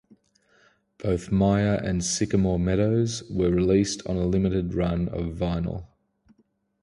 Both 0.97 1.31
"Maya" 1.31 1.79
and 1.83 2.03
"Sycamore 2.03 2.57
Meadows" 2.57 3.21
were 3.29 3.51
released 3.51 4.01
on 4.07 4.15
a 4.15 4.25
limited 4.25 4.73
run 4.73 5.07
of 5.09 5.35
vinyl. 5.35 5.89